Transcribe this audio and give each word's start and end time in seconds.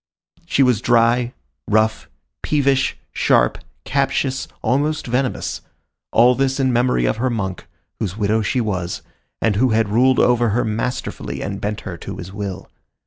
She 0.47 0.63
was 0.63 0.81
dry, 0.81 1.31
rough, 1.67 2.09
peevish, 2.41 2.97
sharp, 3.13 3.59
captious, 3.85 4.47
almost 4.63 5.05
venomous; 5.05 5.61
all 6.11 6.33
this 6.33 6.59
in 6.59 6.73
memory 6.73 7.05
of 7.05 7.17
her 7.17 7.29
monk, 7.29 7.67
whose 7.99 8.17
widow 8.17 8.41
she 8.41 8.61
was, 8.61 9.03
and 9.43 9.57
who 9.57 9.69
had 9.69 9.89
ruled 9.89 10.17
over 10.17 10.49
her 10.49 10.65
masterfully 10.65 11.43
and 11.43 11.61
bent 11.61 11.81
her 11.81 11.97
to 11.97 12.17
his 12.17 12.33
will. 12.33 12.67